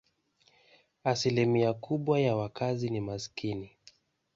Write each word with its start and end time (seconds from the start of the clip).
Asilimia 1.03 1.73
kubwa 1.73 2.19
ya 2.19 2.35
wakazi 2.35 2.89
ni 2.89 3.01
maskini. 3.01 3.71